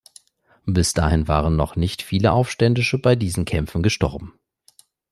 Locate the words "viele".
2.01-2.31